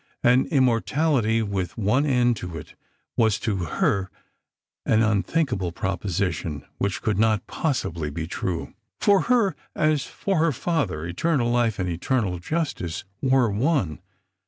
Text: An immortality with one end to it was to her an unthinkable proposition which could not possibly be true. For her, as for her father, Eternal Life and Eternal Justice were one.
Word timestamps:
An 0.23 0.47
immortality 0.47 1.43
with 1.43 1.77
one 1.77 2.07
end 2.07 2.35
to 2.37 2.57
it 2.57 2.73
was 3.15 3.37
to 3.41 3.57
her 3.57 4.09
an 4.83 5.03
unthinkable 5.03 5.71
proposition 5.71 6.65
which 6.79 7.03
could 7.03 7.19
not 7.19 7.45
possibly 7.45 8.09
be 8.09 8.25
true. 8.25 8.73
For 8.99 9.19
her, 9.29 9.55
as 9.75 10.05
for 10.07 10.39
her 10.39 10.51
father, 10.51 11.05
Eternal 11.05 11.51
Life 11.51 11.77
and 11.77 11.87
Eternal 11.87 12.39
Justice 12.39 13.03
were 13.21 13.51
one. 13.51 13.99